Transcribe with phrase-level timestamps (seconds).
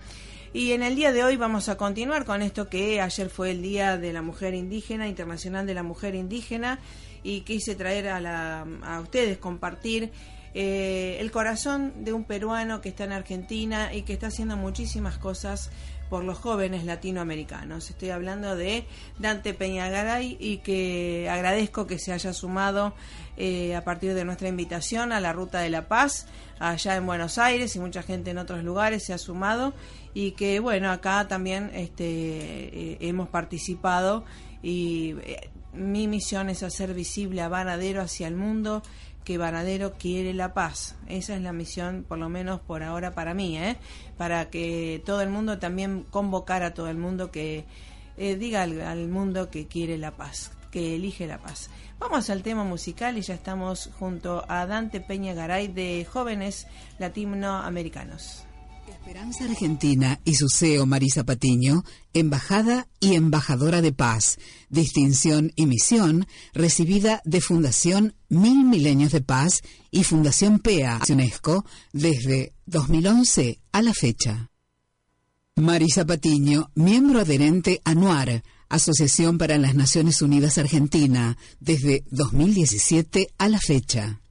[0.56, 3.62] y en el día de hoy vamos a continuar con esto que ayer fue el
[3.62, 6.80] Día de la Mujer Indígena, Internacional de la Mujer Indígena,
[7.24, 10.14] y quise traer a, la, a ustedes, compartir
[10.54, 15.18] eh, el corazón de un peruano que está en Argentina y que está haciendo muchísimas
[15.18, 15.72] cosas
[16.10, 17.90] por los jóvenes latinoamericanos.
[17.90, 18.86] Estoy hablando de
[19.20, 22.94] Dante Peñagaray y que agradezco que se haya sumado
[23.38, 26.28] eh, a partir de nuestra invitación a la Ruta de la Paz
[26.60, 29.74] allá en Buenos Aires y mucha gente en otros lugares se ha sumado
[30.14, 34.24] y que bueno, acá también este, eh, hemos participado
[34.64, 38.82] y eh, mi misión es hacer visible a Varadero hacia el mundo
[39.26, 40.96] que Varadero quiere la paz.
[41.08, 43.76] Esa es la misión, por lo menos por ahora para mí, ¿eh?
[44.18, 47.66] para que todo el mundo también convocar a todo el mundo que
[48.18, 51.70] eh, diga al, mundo que quiere la paz, que elige la paz.
[52.00, 56.68] Vamos al tema musical y ya estamos junto a Dante Peña Garay de Jóvenes
[57.00, 58.44] Latinoamericanos.
[58.86, 64.38] Esperanza Argentina y su CEO Marisa Patiño, embajada y embajadora de paz,
[64.68, 69.62] distinción y misión recibida de Fundación Mil Milenios de Paz
[69.92, 71.64] y Fundación PEA UNESCO
[71.94, 74.52] desde 2011 a la fecha.
[75.56, 83.50] Marisa Patiño, miembro adherente a NUAR, Asociación para las Naciones Unidas Argentina, desde 2017 a
[83.50, 84.22] la fecha.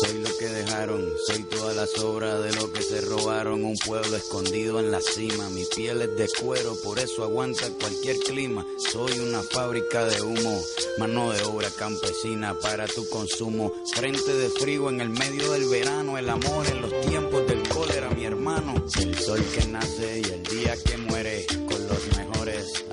[0.00, 3.64] Soy lo que dejaron, soy toda la sobra de lo que se robaron.
[3.64, 5.48] Un pueblo escondido en la cima.
[5.50, 8.66] Mi piel es de cuero, por eso aguanta cualquier clima.
[8.90, 10.60] Soy una fábrica de humo,
[10.98, 13.72] mano de obra campesina para tu consumo.
[13.94, 18.10] Frente de frío en el medio del verano, el amor en los tiempos del cólera,
[18.10, 18.74] mi hermano.
[19.00, 21.46] El sol que nace y el día que muere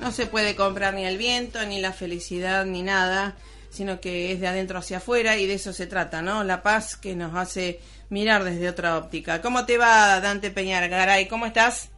[0.00, 3.36] No se puede comprar ni el viento, ni la felicidad, ni nada,
[3.70, 6.42] sino que es de adentro hacia afuera y de eso se trata, ¿no?
[6.42, 7.78] La paz que nos hace
[8.10, 9.40] mirar desde otra óptica.
[9.40, 11.28] ¿Cómo te va, Dante Peñar Garay?
[11.28, 11.92] ¿Cómo estás?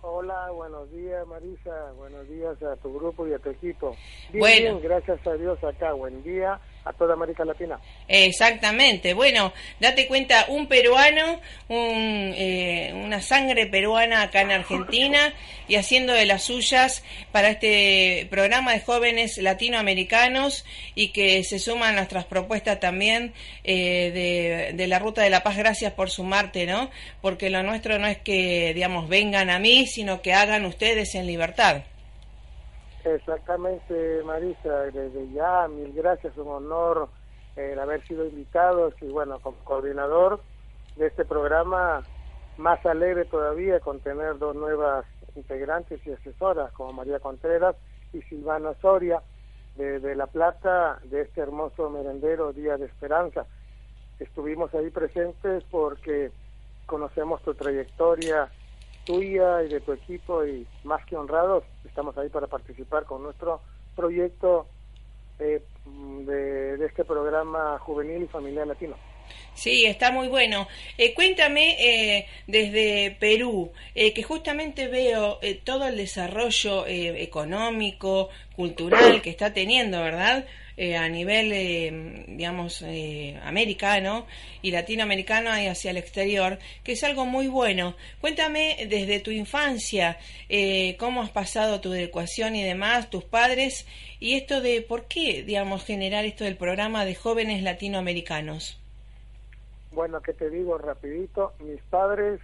[0.00, 3.94] Hola, buenos días Marisa, buenos días a tu grupo y a tu equipo.
[4.32, 4.78] Bien, Bueno.
[4.78, 6.58] bien, gracias a Dios acá, buen día
[6.88, 7.78] a toda América Latina.
[8.08, 9.12] Exactamente.
[9.12, 15.34] Bueno, date cuenta, un peruano, un, eh, una sangre peruana acá en Argentina
[15.68, 20.64] y haciendo de las suyas para este programa de jóvenes latinoamericanos
[20.94, 24.10] y que se suman nuestras propuestas también eh,
[24.70, 25.58] de, de la Ruta de la Paz.
[25.58, 26.90] Gracias por sumarte, ¿no?
[27.20, 31.26] Porque lo nuestro no es que, digamos, vengan a mí, sino que hagan ustedes en
[31.26, 31.82] libertad.
[33.04, 37.08] Exactamente, Marisa, desde ya, mil gracias, un honor
[37.56, 40.40] el haber sido invitados y bueno, como coordinador
[40.96, 42.02] de este programa,
[42.56, 47.76] más alegre todavía con tener dos nuevas integrantes y asesoras como María Contreras
[48.12, 49.22] y Silvana Soria
[49.76, 53.46] de, de La Plata, de este hermoso merendero Día de Esperanza.
[54.18, 56.30] Estuvimos ahí presentes porque
[56.86, 58.50] conocemos tu trayectoria
[59.08, 63.62] tuya y de tu equipo y más que honrados estamos ahí para participar con nuestro
[63.96, 64.66] proyecto
[65.38, 65.62] eh,
[66.26, 68.96] de, este programa juvenil y familiar latino.
[69.54, 70.68] Sí, está muy bueno.
[70.98, 78.28] Eh, cuéntame eh, desde Perú, eh, que justamente veo eh, todo el desarrollo eh, económico,
[78.54, 80.44] cultural que está teniendo, ¿verdad?
[80.80, 84.26] Eh, a nivel, eh, digamos, eh, americano
[84.62, 87.96] y latinoamericano y hacia el exterior, que es algo muy bueno.
[88.20, 93.88] Cuéntame desde tu infancia, eh, cómo has pasado tu educación y demás, tus padres,
[94.20, 98.78] y esto de por qué, digamos, generar esto del programa de jóvenes latinoamericanos.
[99.90, 102.40] Bueno, que te digo rapidito, mis padres,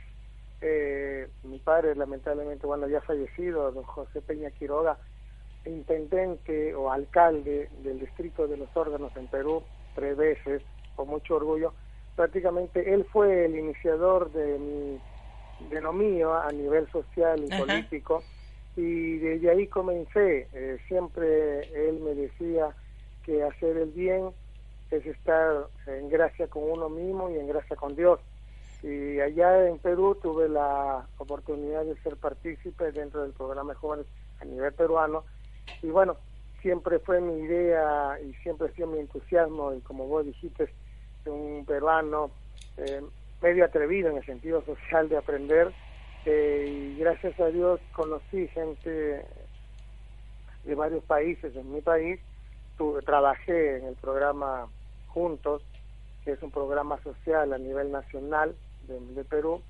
[0.61, 4.99] eh, mi padre lamentablemente, bueno, ya fallecido, don José Peña Quiroga,
[5.67, 9.63] intendente o alcalde del distrito de los órganos en Perú,
[9.95, 10.63] tres veces,
[10.95, 11.75] con mucho orgullo,
[12.17, 15.01] prácticamente él fue el iniciador de mi
[15.71, 17.65] de lo mío a nivel social y Ajá.
[17.65, 18.25] político.
[18.77, 20.49] Y desde ahí comencé.
[20.53, 22.75] Eh, siempre él me decía
[23.25, 24.31] que hacer el bien
[24.91, 28.21] es estar en gracia con uno mismo y en gracia con Dios.
[28.83, 34.07] Y allá en Perú tuve la oportunidad de ser partícipe dentro del programa de jóvenes
[34.41, 35.25] a nivel peruano
[35.83, 36.17] y bueno
[36.63, 40.75] siempre fue mi idea y siempre ha sido mi entusiasmo y como vos dijiste
[41.27, 42.31] un peruano
[42.77, 43.03] eh,
[43.41, 45.73] medio atrevido en el sentido social de aprender
[46.25, 49.27] eh, y gracias a Dios conocí gente
[50.65, 52.21] de varios países en mi país.
[52.77, 54.69] Tu- trabajé en el programa
[55.07, 55.63] Juntos
[56.25, 58.57] que es un programa social a nivel nacional
[58.89, 59.63] de, de Perú.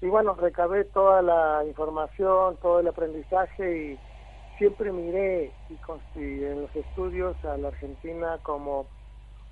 [0.00, 4.00] Y bueno recabé toda la información todo el aprendizaje y
[4.60, 8.86] siempre miré y, en los estudios a la Argentina como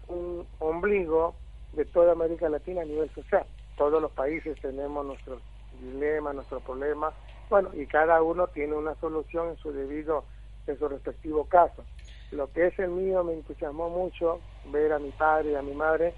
[0.06, 1.34] un ombligo
[1.72, 3.46] de toda América Latina a nivel social.
[3.78, 5.40] Todos los países tenemos nuestros
[5.80, 7.14] dilemas, nuestros problemas,
[7.48, 10.24] bueno, y cada uno tiene una solución en su debido,
[10.66, 11.82] en su respectivo caso.
[12.30, 15.72] Lo que es el mío me entusiasmó mucho ver a mi padre y a mi
[15.72, 16.12] madre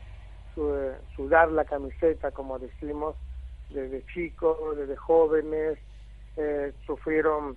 [0.57, 3.15] eh, sudar la camiseta, como decimos,
[3.69, 5.79] desde chicos, desde jóvenes,
[6.37, 7.57] eh, sufrieron,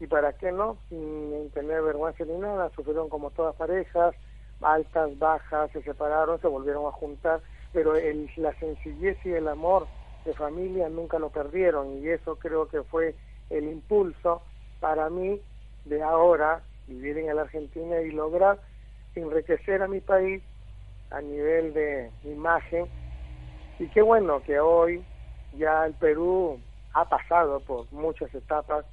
[0.00, 4.14] y para qué no, sin tener vergüenza ni nada, sufrieron como todas parejas,
[4.62, 7.42] altas, bajas, se separaron, se volvieron a juntar,
[7.72, 9.86] pero el, la sencillez y el amor
[10.24, 13.14] de familia nunca lo perdieron y eso creo que fue
[13.50, 14.42] el impulso
[14.80, 15.40] para mí
[15.84, 18.58] de ahora vivir en la Argentina y lograr
[19.14, 20.42] enriquecer a mi país
[21.10, 22.88] a nivel de imagen.
[23.78, 25.04] Y qué bueno que hoy
[25.52, 26.58] ya el Perú
[26.94, 28.84] ha pasado por muchas etapas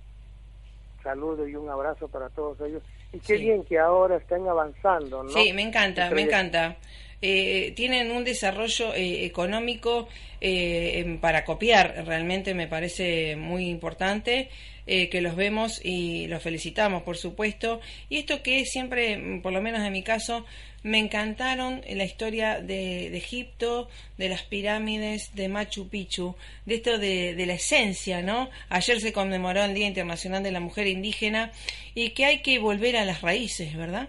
[1.08, 2.84] saludo y un abrazo para todos ellos
[3.14, 3.44] y qué Sí.
[3.46, 5.30] bien que ahora estén avanzando ¿no?
[5.30, 6.76] Sí, me encanta, me encanta.
[7.22, 10.08] Eh, tienen un desarrollo eh, económico
[10.40, 14.50] eh, em, para copiar, realmente me parece muy importante
[14.90, 17.82] eh, que los vemos y los felicitamos, por supuesto.
[18.10, 20.46] Y esto que siempre, mm, por lo menos en mi caso,
[20.84, 27.36] me encantaron la historia de, Egipto, de las pirámides, de Machu Picchu, de esto de,
[27.36, 28.50] de la esencia, ¿no?
[28.70, 31.52] Ayer se conmemoró el Día Internacional de la Mujer Indígena
[31.94, 34.08] y que hay que volver a las raíces, ¿verdad?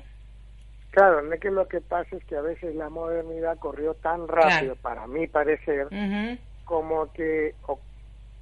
[0.90, 4.74] Claro, es que lo que pasa es que a veces la modernidad corrió tan rápido,
[4.74, 4.80] Claro.
[4.80, 5.88] para mí parecer,
[6.64, 7.80] como que o-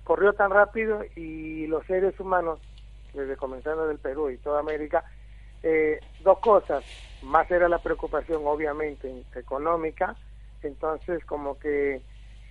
[0.04, 2.60] corrió tan rápido y los seres humanos,
[3.12, 5.04] desde comenzando del Perú y toda América,
[5.62, 6.84] eh, dos cosas,
[7.22, 10.16] más era la preocupación obviamente económica,
[10.62, 12.02] entonces como que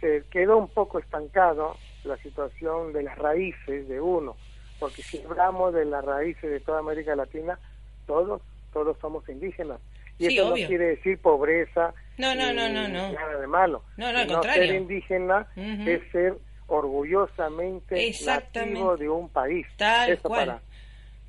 [0.01, 4.35] se quedó un poco estancado la situación de las raíces de uno,
[4.79, 7.59] porque si hablamos de las raíces de toda América Latina,
[8.05, 8.41] todos,
[8.75, 9.79] todos somos indígenas.
[10.19, 10.63] Y Sí, eso obvio.
[10.65, 13.11] no quiere decir pobreza, No, no, no, no, no.
[13.13, 13.83] nada de malo.
[13.95, 14.65] No, no, al sino contrario.
[14.67, 16.35] Ser indígena es ser
[16.67, 19.65] orgullosamente nativo de un país.
[19.77, 20.49] Tal cual.
[20.49, 20.74] Eh,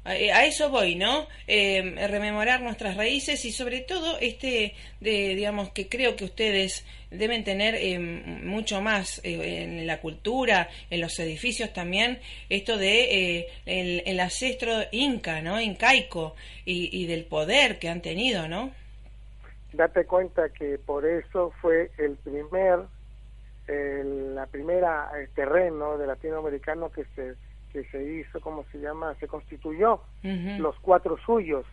[0.06, 1.26] a eso voy, ¿no?
[1.46, 7.44] Eh, rememorar nuestras raíces y sobre todo este, de, digamos, que creo que ustedes deben
[7.44, 14.20] tener eh, mucho más en la cultura, en los edificios también, esto de el, el,
[14.20, 15.60] ancestro inca, ¿no?
[15.60, 16.34] Incaico
[16.64, 18.72] y, y del poder que han tenido, ¿no?
[19.72, 22.80] Date cuenta que por eso fue el primer,
[23.66, 27.34] el, la primera terreno de latinoamericano que se
[27.76, 29.14] que se hizo, ¿cómo se llama?
[29.20, 31.66] Se constituyó los cuatro suyos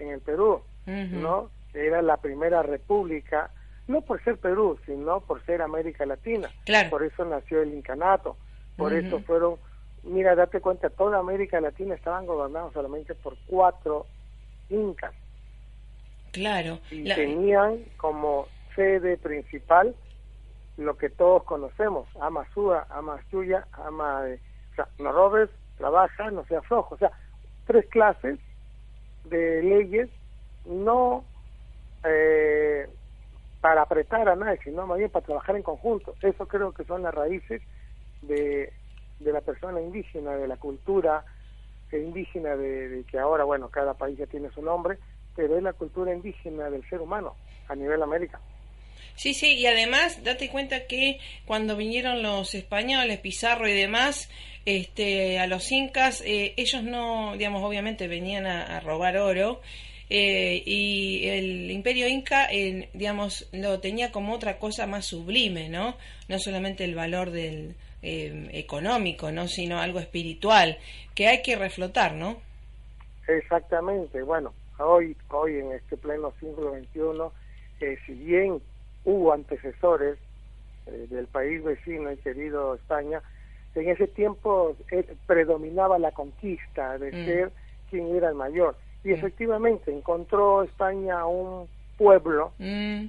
[0.00, 1.50] en el Perú, ¿no?
[1.72, 3.50] Era la primera república,
[3.86, 6.50] no por ser Perú, sino por ser América Latina.
[6.90, 8.36] Por eso nació el incanato,
[8.76, 9.56] por eso fueron,
[10.02, 14.06] mira, date cuenta, toda América Latina estaban gobernados solamente por cuatro
[14.68, 15.14] incas.
[16.32, 16.80] Claro.
[16.90, 19.94] Y tenían como sede principal
[20.76, 24.24] lo que todos conocemos, Ama Súa, Ama Suya, Ama
[24.76, 26.94] sea, no robes, trabaja, no sea flojo.
[26.94, 27.10] O sea,
[27.66, 28.38] tres clases
[29.24, 30.08] de leyes,
[30.64, 31.24] no
[32.04, 32.88] eh,
[33.60, 36.14] para apretar a nadie, sino más bien para trabajar en conjunto.
[36.22, 37.62] Eso creo que son las raíces
[38.22, 38.72] de,
[39.20, 41.24] de la persona indígena, de la cultura
[41.92, 44.98] indígena, de, de, que ahora, bueno, cada país ya tiene su nombre,
[45.34, 47.34] pero es la cultura indígena del ser humano
[47.68, 48.40] a nivel América.
[49.16, 54.28] Sí, sí, y además date cuenta que cuando vinieron los españoles, Pizarro y demás,
[54.66, 59.62] este, a los incas, eh, ellos no, digamos, obviamente venían a, robar oro.
[60.10, 65.96] Eh, y el imperio inca, eh, digamos, lo tenía como otra cosa más sublime, ¿no?
[66.28, 69.48] No solamente el valor del económico, ¿no?
[69.48, 70.78] Sino algo espiritual
[71.16, 72.40] que hay que reflotar, ¿no?
[73.26, 74.22] Exactamente.
[74.22, 78.60] Bueno, hoy, hoy en este pleno siglo XXI, si bien
[79.06, 80.18] hubo antecesores
[80.86, 83.22] del país vecino y querido España,
[83.74, 87.24] en ese tiempo eh, predominaba la conquista de mm.
[87.24, 87.52] ser
[87.90, 88.76] quien era el mayor.
[89.04, 89.14] Y mm.
[89.14, 93.06] efectivamente encontró España un pueblo mm.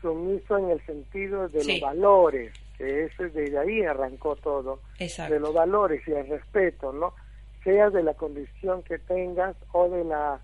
[0.00, 5.52] sumiso en el sentido de los valores, que ese desde ahí arrancó todo, de los
[5.52, 7.14] valores y el respeto, ¿no?
[7.62, 10.40] Sea de la condición que tengas o de la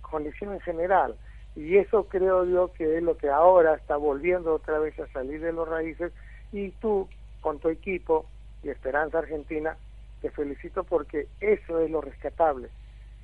[0.00, 1.14] condición en general.
[1.58, 5.40] Y eso creo yo que es lo que ahora está volviendo otra vez a salir
[5.40, 6.12] de los raíces
[6.52, 7.08] y tú
[7.40, 8.26] con tu equipo
[8.62, 9.76] y Esperanza Argentina,
[10.22, 12.68] te felicito porque eso es lo rescatable.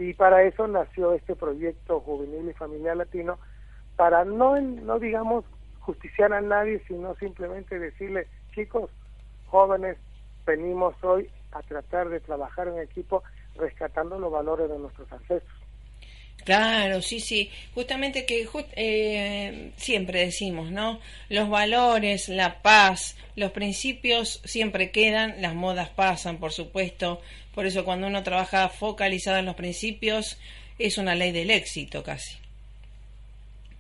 [0.00, 3.38] Y para eso nació este proyecto juvenil y familiar latino,
[3.94, 5.44] para no, no digamos,
[5.78, 8.90] justiciar a nadie, sino simplemente decirle, chicos,
[9.46, 9.96] jóvenes,
[10.44, 13.22] venimos hoy a tratar de trabajar en equipo
[13.54, 15.63] rescatando los valores de nuestros ancestros.
[16.44, 17.50] Claro, sí, sí.
[17.74, 21.00] Justamente que eh, siempre decimos, ¿no?
[21.30, 27.20] Los valores, la paz, los principios siempre quedan, las modas pasan, por supuesto.
[27.54, 30.38] Por eso cuando uno trabaja focalizado en los principios,
[30.78, 32.36] es una ley del éxito casi.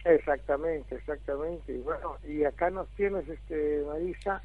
[0.04, 1.72] Exactamente, exactamente.
[1.72, 4.42] Y bueno, y acá nos tienes, este, Marisa,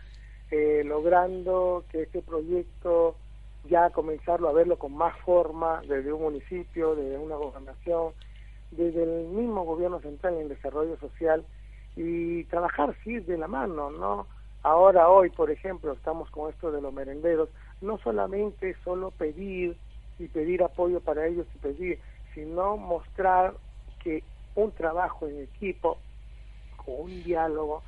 [0.52, 3.16] eh, logrando que este proyecto
[3.70, 8.14] ya comenzarlo a verlo con más forma desde un municipio, desde una gobernación,
[8.72, 11.46] desde el mismo gobierno central en desarrollo social
[11.96, 14.28] y trabajar sí de la mano, ¿no?
[14.64, 17.50] Ahora, hoy, por ejemplo, estamos con esto de los merenderos,
[17.82, 19.78] no solamente solo pedir
[20.18, 22.00] y pedir apoyo para ellos y pedir,
[22.34, 23.54] sino mostrar
[24.04, 24.24] que
[24.56, 25.98] un trabajo en equipo,
[26.76, 27.84] con un diálogo,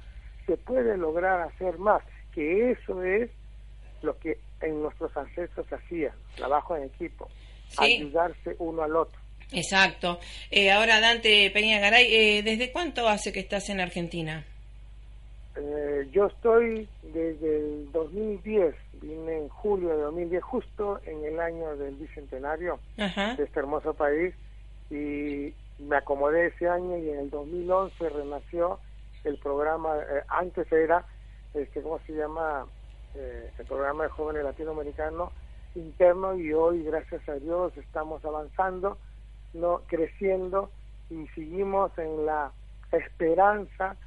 [0.46, 2.02] se puede lograr hacer más,
[2.34, 3.30] que eso es
[4.02, 7.30] lo que en nuestros ancestros hacían, trabajo en equipo,
[7.78, 9.22] ayudarse uno al otro.
[9.52, 10.20] Exacto.
[10.50, 14.46] Eh, ahora, Dante Peña Garay, eh, ¿desde cuánto hace que estás en Argentina?
[15.58, 21.76] Eh, yo estoy desde el 2010, vine en julio de 2010, justo en el año
[21.76, 24.34] del bicentenario de este hermoso país,
[24.90, 28.80] y me acomodé ese año y en el 2011 renació
[29.26, 29.96] el programa,
[30.30, 31.06] antes era,
[31.54, 32.66] este, ¿cómo se llama?
[33.14, 35.32] Eh, el programa de jóvenes latinoamericanos
[35.76, 38.98] interno y hoy gracias a Dios estamos avanzando,
[39.54, 40.72] no creciendo
[41.10, 42.52] y seguimos en la
[42.92, 43.98] esperanza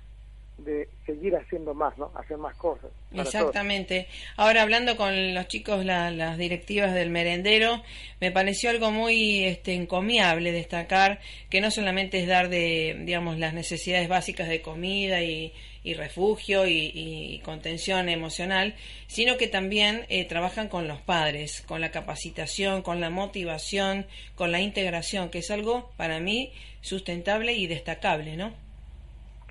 [0.59, 2.11] de seguir haciendo más, ¿no?
[2.15, 2.91] Hacer más cosas.
[3.13, 4.07] Exactamente.
[4.37, 7.83] Ahora hablando con los chicos, las directivas del merendero,
[8.21, 11.21] me pareció algo muy este, encomiable destacar
[11.51, 15.53] que no solamente es dar de, digamos, las necesidades básicas de comida y,
[15.97, 18.75] refugio y, contención emocional,
[19.07, 24.51] sino que también eh, trabajan con los padres, con la capacitación, con la motivación, con
[24.51, 28.64] la integración, que es algo para mí sustentable y destacable, ¿no?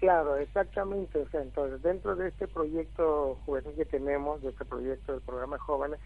[0.03, 1.17] Claro, exactamente.
[1.17, 5.55] O sea, entonces, dentro de este proyecto juvenil que tenemos, de este proyecto del programa
[5.55, 5.99] de jóvenes,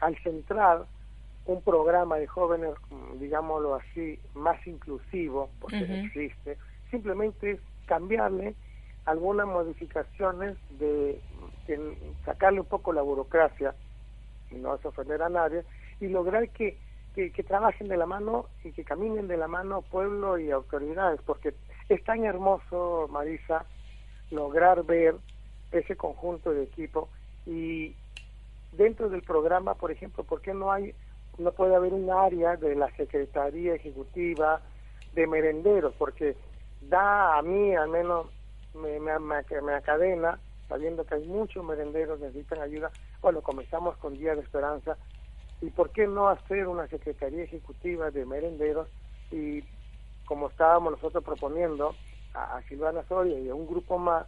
[0.00, 0.86] al centrar
[1.44, 6.56] un programa de jóvenes, mm, digámoslo así, más inclusivo, porque existe,
[6.90, 8.54] simplemente es cambiarle
[9.04, 11.20] algunas modificaciones de,
[12.24, 13.74] sacarle un poco la burocracia,
[14.50, 15.64] y no es ofender a nadie,
[16.00, 16.78] y lograr que,
[17.14, 21.20] que, que trabajen de la mano y que caminen de la mano pueblo y autoridades,
[21.26, 21.52] porque
[21.88, 23.64] es tan hermoso, Marisa,
[24.30, 25.16] lograr ver
[25.72, 27.08] ese conjunto de equipo
[27.46, 27.94] y
[28.72, 30.94] dentro del programa, por ejemplo, ¿por qué no hay,
[31.38, 34.60] no puede haber un área de la Secretaría Ejecutiva
[35.14, 35.94] de merenderos?
[35.98, 36.36] Porque
[36.82, 38.26] da a mí, al menos,
[38.74, 40.38] me, me, me, acadena,
[40.68, 42.90] sabiendo que hay muchos merenderos que necesitan ayuda.
[43.20, 44.96] Bueno, comenzamos con Día de Esperanza.
[45.60, 48.88] ¿Y por qué no hacer una Secretaría Ejecutiva de merenderos
[49.30, 49.62] y
[50.24, 51.94] como estábamos nosotros proponiendo
[52.34, 54.26] a, Silvana Soria y a un grupo más,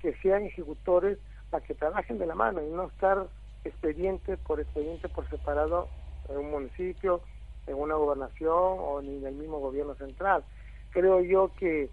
[0.00, 1.18] que sean ejecutores
[1.50, 3.26] para que trabajen de la mano y no estar
[3.64, 5.88] expediente por expediente por separado
[6.28, 7.20] en un municipio,
[7.66, 10.44] en una gobernación o ni en el mismo gobierno central.
[10.90, 11.88] Creo yo que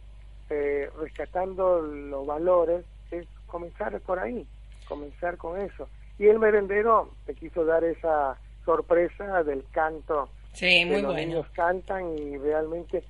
[0.50, 4.46] eh, rescatando los valores es comenzar por ahí,
[4.88, 5.88] comenzar con eso.
[6.20, 10.30] Y el merendero te quiso dar esa sorpresa del canto.
[10.54, 13.04] Sí, muy los niños cantan y realmente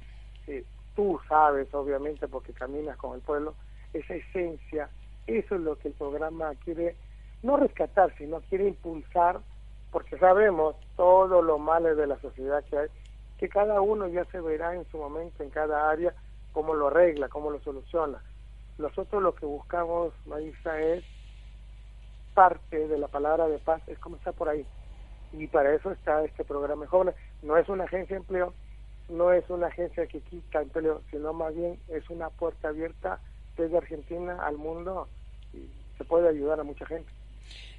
[0.96, 3.56] tú sabes, obviamente, porque caminas con el pueblo,
[3.94, 4.90] esa esencia,
[5.28, 6.96] eso es lo que el programa quiere,
[7.44, 9.40] no rescatar, sino quiere impulsar,
[9.92, 12.88] porque sabemos todo lo malo de la sociedad que hay,
[13.38, 16.14] que cada uno ya se verá en su momento, en cada área,
[16.54, 18.22] cómo lo arregla, cómo lo soluciona.
[18.78, 21.04] Nosotros lo que buscamos, Marisa, es
[22.34, 24.66] parte de la palabra de paz, es comenzar por ahí.
[25.34, 27.16] Y para eso está este programa de jóvenes.
[27.42, 28.54] No es una agencia de empleo,
[29.12, 33.20] no es una agencia que quita empleo, sino más bien es una puerta abierta
[33.58, 35.08] desde Argentina al mundo
[35.54, 37.10] y se puede ayudar a mucha gente.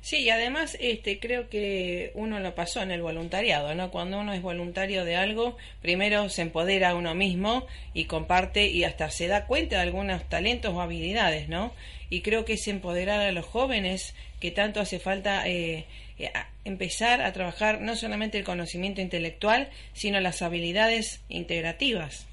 [0.02, 3.92] Sí, y además este, creo que uno lo pasó en el voluntariado, ¿no?
[3.92, 8.82] Cuando uno es voluntario de algo, primero se empodera a uno mismo y comparte y
[8.82, 11.73] hasta se da cuenta de algunos talentos o habilidades, ¿no?
[12.10, 15.86] Y creo que es empoderar a los jóvenes que tanto hace falta eh,
[16.25, 16.32] eh,
[16.65, 22.26] empezar a trabajar no solamente el conocimiento intelectual, sino las habilidades integrativas.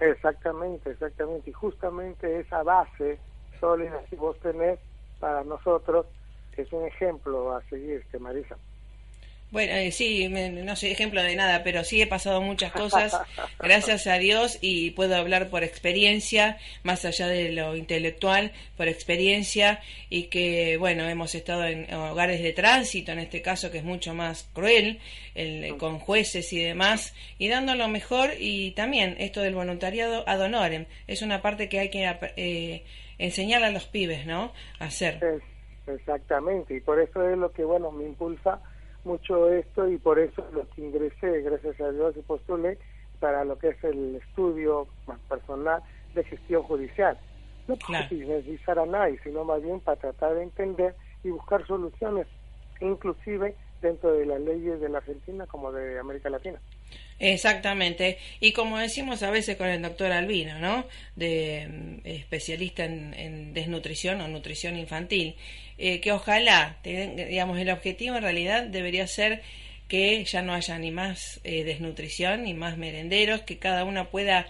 [0.00, 1.50] Exactamente, exactamente.
[1.50, 3.18] Y justamente esa base
[3.58, 4.78] sólida que vos tenés
[5.18, 6.06] para nosotros
[6.56, 8.56] es un ejemplo a seguir, que Marisa.
[9.50, 13.18] Bueno, eh, sí, no soy ejemplo de nada, pero sí he pasado muchas cosas,
[13.58, 19.80] gracias a Dios, y puedo hablar por experiencia, más allá de lo intelectual, por experiencia,
[20.10, 24.12] y que, bueno, hemos estado en hogares de tránsito, en este caso, que es mucho
[24.12, 25.00] más cruel,
[25.34, 30.42] el, con jueces y demás, y dando lo mejor, y también esto del voluntariado ad
[30.42, 32.04] honorem, es una parte que hay que
[32.36, 32.84] eh,
[33.16, 35.40] enseñar a los pibes, ¿no?, a hacer.
[35.86, 38.60] Exactamente, y por eso es lo que, bueno, me impulsa
[39.04, 42.78] mucho esto y por eso lo que ingresé, gracias a Dios, y postulé
[43.20, 45.82] para lo que es el estudio más personal
[46.14, 47.18] de gestión judicial.
[47.66, 48.08] No para claro.
[48.78, 52.26] a nadie, sino más bien para tratar de entender y buscar soluciones,
[52.80, 56.60] inclusive dentro de las leyes de la Argentina como de América Latina.
[57.18, 58.18] Exactamente.
[58.40, 60.86] Y como decimos a veces con el doctor Albino, ¿no?
[61.16, 65.36] De mm, especialista en, desnutrición o nutrición infantil,
[65.78, 69.42] eh, que ojalá, digamos, el objetivo en realidad debería ser
[69.88, 74.46] que ya no haya ni más eh, desnutrición ni más merenderos, que cada uno pueda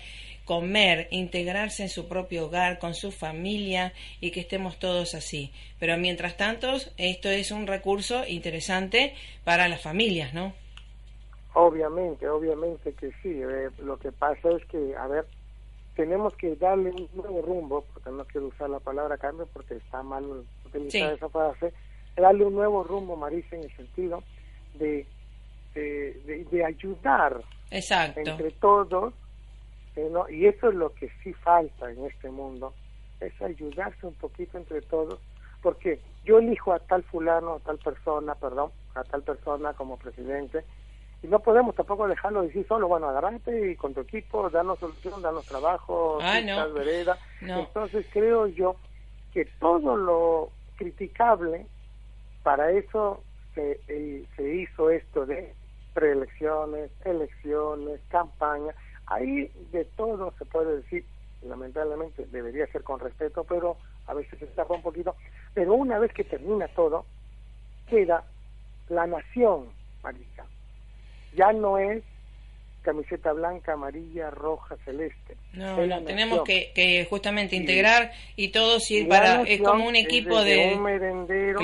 [0.49, 5.53] comer, integrarse en su propio hogar, con su familia y que estemos todos así.
[5.79, 9.13] Pero mientras tanto, esto es un recurso interesante
[9.45, 10.55] para las familias, ¿no?
[11.53, 13.29] Obviamente, obviamente que sí.
[13.43, 15.27] Eh, lo que pasa es que, a ver,
[15.95, 20.03] tenemos que darle un nuevo rumbo, porque no quiero usar la palabra cambio porque está
[20.03, 20.25] mal
[20.65, 21.75] utilizar esa frase,
[22.17, 24.23] darle un nuevo rumbo, Marisa, en el sentido
[24.79, 25.07] de,
[25.75, 29.13] de, ayudar entre todos,
[29.97, 32.75] eh, y eso es lo que sí falta en este mundo,
[33.21, 35.19] es ayudarse un poquito entre todos,
[35.63, 40.65] porque yo elijo a tal fulano, a tal persona, perdón, a tal persona como presidente,
[41.23, 45.21] y no podemos tampoco dejarlo decir solo, bueno, agarrate y con tu equipo, darnos solución,
[45.21, 46.41] darnos trabajo, ah,
[46.73, 47.19] vereda.
[47.41, 48.77] Entonces creo yo
[49.33, 51.67] que todo lo criticable,
[52.45, 53.21] para eso
[53.55, 53.81] se,
[54.37, 55.53] se hizo esto de
[55.93, 58.73] preelecciones, elecciones, campaña,
[59.11, 61.05] ahí de todo se puede decir,
[61.43, 65.15] lamentablemente debería ser con respeto, pero a veces se tapa un poquito,
[65.55, 67.05] pero una vez que termina todo,
[67.89, 68.25] queda
[68.89, 69.67] la nación,
[70.03, 70.45] Marisa,
[71.35, 72.03] ya no es
[72.83, 75.37] camiseta blanca, amarilla, roja, celeste.
[75.53, 80.43] No, no, tenemos que, que justamente integrar y todos ir para, es como un equipo
[80.43, 80.73] de...
[80.75, 81.61] Un merendero,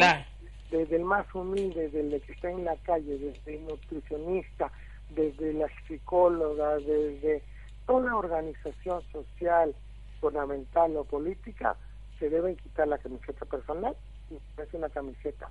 [0.70, 4.70] desde el más humilde, desde el que está en la calle, desde el nutricionista,
[5.14, 7.42] desde la psicóloga, desde
[7.86, 9.74] toda organización social,
[10.20, 11.76] gubernamental o política,
[12.18, 13.96] se deben quitar la camiseta personal
[14.30, 15.48] y una camiseta.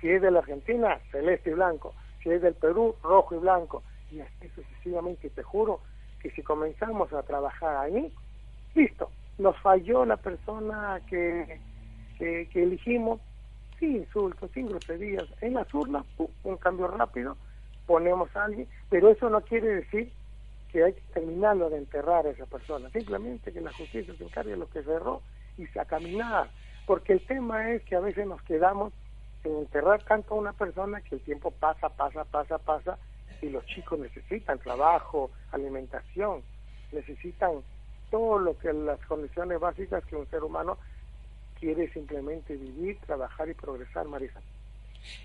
[0.00, 1.94] Si es de la Argentina, celeste y blanco.
[2.22, 5.30] Si es del Perú, rojo y blanco y así sucesivamente.
[5.30, 5.80] Te juro
[6.20, 8.12] que si comenzamos a trabajar ahí,
[8.74, 11.60] listo, nos falló la persona que,
[12.18, 13.20] que, elegimos,
[13.78, 16.04] sin insultos, sin groserías, en las urnas,
[16.44, 17.36] un cambio rápido,
[17.86, 20.12] ponemos a alguien, pero eso no quiere decir
[20.70, 24.52] que hay que terminarlo de enterrar a esa persona, simplemente que la justicia se encargue
[24.52, 25.22] de lo que cerró
[25.56, 25.86] y se a
[26.86, 28.92] porque el tema es que a veces nos quedamos
[29.44, 32.98] en enterrar tanto a una persona que el tiempo pasa, pasa, pasa, pasa,
[33.42, 36.42] y los chicos necesitan trabajo, alimentación,
[36.92, 37.62] necesitan
[38.10, 40.78] todo lo que las condiciones básicas que un ser humano
[41.58, 44.40] quiere simplemente vivir, trabajar y progresar, Marisa.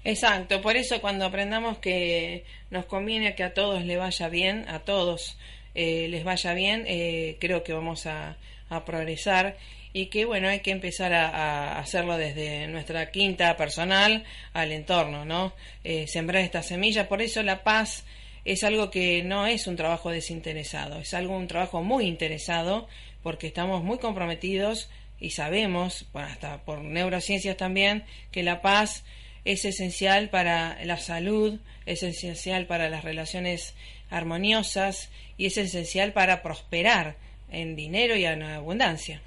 [0.03, 4.79] Exacto, por eso cuando aprendamos que nos conviene que a todos le vaya bien, a
[4.79, 5.37] todos
[5.75, 8.37] eh, les vaya bien, eh, creo que vamos a,
[8.69, 9.57] a progresar
[9.93, 15.53] y que bueno hay que empezar a, hacerlo desde nuestra quinta personal al entorno no
[15.83, 17.07] eh, sembrar esta semilla.
[17.07, 18.05] Por eso la paz
[18.45, 22.87] es algo que no es un trabajo desinteresado es algo un trabajo muy interesado
[23.21, 24.89] porque estamos muy comprometidos
[25.19, 29.03] y sabemos hasta por neurociencias también que la paz
[29.45, 33.75] es esencial para la salud es esencial para las relaciones
[34.09, 37.15] armoniosas y es esencial para prosperar
[37.49, 39.21] en dinero y en abundancia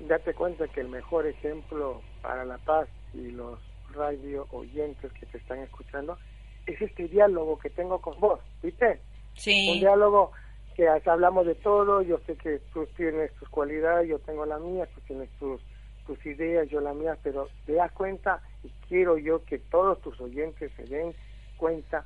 [0.00, 3.58] date cuenta que el mejor ejemplo para la paz y los
[3.94, 6.18] radio oyentes que te están escuchando
[6.66, 9.00] es este diálogo que tengo con vos, ¿viste?
[9.34, 9.70] Sí.
[9.72, 10.32] Un diálogo
[10.74, 14.86] que hablamos de todo, yo sé que tú tienes tus cualidades, yo tengo la mía,
[14.94, 15.60] tú tienes tus,
[16.06, 20.20] tus ideas, yo la mía, pero te das cuenta y quiero yo que todos tus
[20.20, 21.14] oyentes se den
[21.56, 22.04] cuenta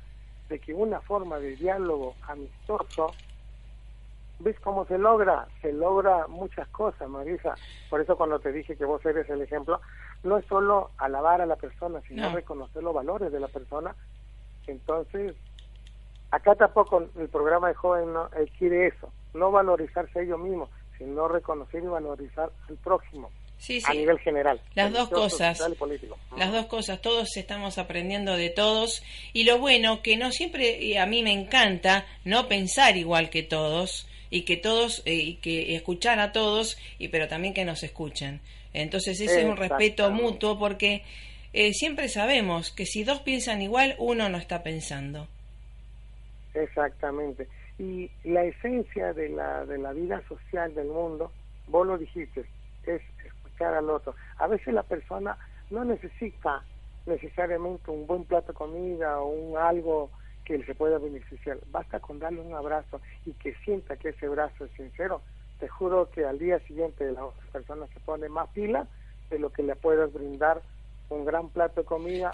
[0.49, 3.13] de que una forma de diálogo amistoso
[4.43, 5.47] ¿Ves cómo se logra?
[5.61, 7.53] Se logra muchas cosas, Marisa.
[7.91, 9.79] Por eso cuando te dije que vos eres el ejemplo,
[10.23, 13.95] no es solo alabar a la persona, sino reconocer los valores de la persona.
[14.65, 15.35] Entonces,
[16.31, 21.83] acá tampoco el programa de joven no, quiere eso, no valorizarse ellos mismos, sino reconocer
[21.83, 22.77] y valorizar al
[23.61, 23.91] próximo.
[23.91, 24.61] a nivel general.
[24.75, 25.59] Las dos cosas.
[26.37, 27.01] Las dos cosas.
[27.01, 29.03] Todos estamos aprendiendo de todos.
[29.33, 34.07] Y lo bueno, que no siempre, a mí me encanta no pensar igual que todos,
[34.29, 38.41] y que todos, eh, y que escuchar a todos, y pero también que nos escuchen.
[38.73, 41.03] Entonces ese es un respeto mutuo porque
[41.53, 45.27] eh, siempre sabemos que si dos piensan igual, uno no está pensando.
[46.53, 47.47] Exactamente.
[47.77, 51.31] Y la esencia de la, de la vida social del mundo,
[51.67, 52.45] vos lo dijiste,
[53.63, 54.15] al otro.
[54.37, 55.37] A veces la persona
[55.69, 56.63] no necesita
[57.05, 60.09] necesariamente un buen plato de comida o un algo
[60.45, 61.57] que se pueda beneficiar.
[61.71, 65.21] Basta con darle un abrazo y que sienta que ese abrazo es sincero.
[65.59, 68.87] Te juro que al día siguiente la persona se pone más pila
[69.29, 70.61] de lo que le puedas brindar
[71.09, 72.31] un gran plato de comida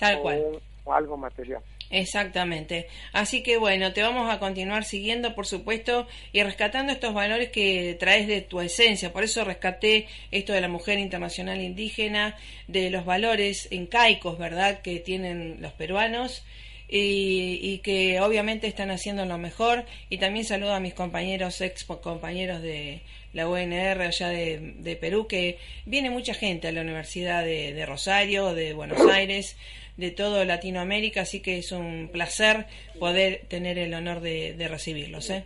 [0.86, 1.62] o, algo material.
[1.90, 2.88] Exactamente.
[3.14, 7.96] Así que bueno, te vamos a continuar siguiendo, por supuesto, y rescatando estos valores que
[8.00, 9.14] traes de tu esencia.
[9.14, 12.36] Por eso rescaté esto de la mujer internacional indígena,
[12.68, 16.44] de los valores encaicos, ¿verdad?, que tienen los peruanos
[16.90, 19.86] y, que obviamente están haciendo lo mejor.
[20.10, 23.02] Y también saludo a mis compañeros, ex compañeros de
[23.34, 28.74] la UNR allá de, Perú, que viene mucha gente a la Universidad de, Rosario, de
[28.74, 29.58] Buenos Aires,
[29.98, 32.68] de todo Latinoamérica, así que es un placer
[33.00, 35.30] poder tener el honor de, recibirlos.
[35.30, 35.46] ¿eh?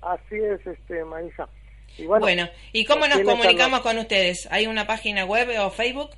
[0.00, 1.48] Así es, este, Marisa.
[1.96, 4.48] Y bueno, ¿y cómo nos comunicamos con ustedes?
[4.52, 6.10] ¿Hay una página web o Facebook?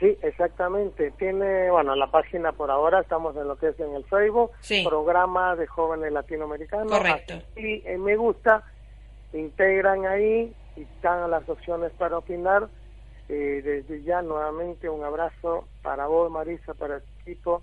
[0.00, 1.12] Sí, exactamente.
[1.12, 4.50] Tiene, bueno, la página por ahora estamos en lo que es en el Facebook,
[4.84, 6.90] programa de jóvenes latinoamericanos.
[6.90, 7.40] Correcto.
[7.56, 8.64] Y Me Gusta,
[9.32, 12.68] integran ahí y están las opciones para opinar.
[13.28, 17.62] Eh, desde ya, nuevamente, un abrazo para vos, Marisa, para el equipo,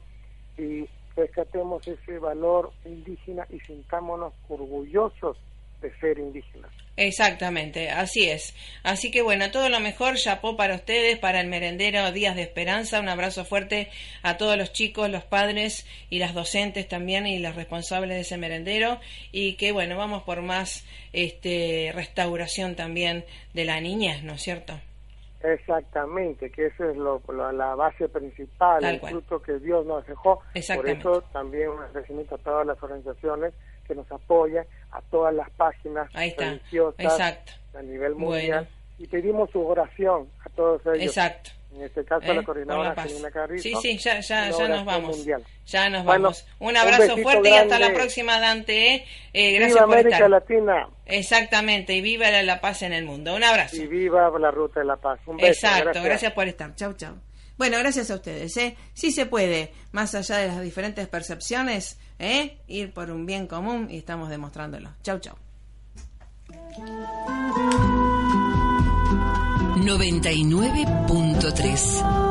[0.57, 5.37] y rescatemos ese valor indígena y sintámonos orgullosos
[5.81, 6.71] de ser indígenas.
[6.95, 8.53] Exactamente, así es.
[8.83, 12.99] Así que bueno, todo lo mejor, chapó para ustedes, para el merendero Días de Esperanza.
[12.99, 13.89] Un abrazo fuerte
[14.21, 18.37] a todos los chicos, los padres y las docentes también y las responsables de ese
[18.37, 18.99] merendero.
[19.31, 24.79] Y que bueno, vamos por más este, restauración también de la niñez, ¿no es cierto?
[25.43, 29.11] Exactamente, que esa es lo, lo- la base principal, Tal el cual.
[29.13, 30.41] fruto que Dios nos dejó.
[30.75, 33.53] Por eso también un agradecimiento a todas las organizaciones
[33.87, 37.51] que nos apoyan, a todas las páginas religiosas Exacto.
[37.77, 38.29] a nivel Bueno.
[38.29, 41.03] mundial y pedimos su oración a todos ellos.
[41.07, 41.51] Exacto.
[41.75, 42.35] En este caso, ¿eh?
[42.35, 43.03] la coordinadora.
[43.03, 43.63] Celina Carrizo.
[43.63, 45.17] Sí, sí, ya, ya, ya nos vamos.
[45.17, 45.43] mundial.
[45.65, 46.45] Ya nos Bueno, vamos.
[46.59, 48.95] Un abrazo fuerte y hasta la próxima, Dante.
[48.95, 49.05] ¿eh?
[49.33, 50.29] Eh, Viva gracias por América estar.
[50.29, 53.35] Latina Exactamente, y viva la, paz en el mundo.
[53.35, 53.75] Un abrazo.
[53.77, 55.19] y viva la Ruta de la Paz.
[55.25, 55.47] Un beso.
[55.47, 56.33] Exacto, gracias.
[56.33, 56.75] por estar.
[56.75, 57.15] Chau, chau.
[57.57, 58.55] Bueno, gracias a ustedes.
[58.57, 58.75] ¿eh?
[58.93, 62.57] Sí se puede, más allá de las diferentes percepciones, ¿eh?
[62.67, 64.89] ir por un bien común y estamos demostrándolo.
[65.03, 65.35] Chau, chau.
[69.83, 72.22] 99.3